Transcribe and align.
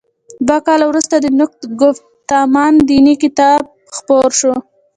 دوه 0.47 0.59
کاله 0.67 0.85
وروسته 0.87 1.15
د 1.19 1.25
نقد 1.39 1.61
ګفتمان 1.81 2.73
دیني 2.89 3.15
کتاب 3.23 3.61
خپور 3.95 4.29
شو. 4.39 4.53